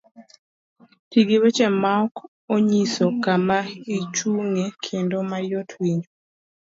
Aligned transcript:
Ti 1.09 1.19
gi 1.27 1.37
weche 1.41 1.67
maok 1.81 2.13
onyiso 2.53 3.05
kama 3.23 3.57
ichung'ye 3.97 4.65
kendo 4.85 5.17
mayot 5.29 5.69
winjo. 5.79 6.11